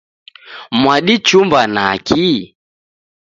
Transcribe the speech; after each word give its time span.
Mwadichumba 0.81 1.59
naki? 1.75 2.27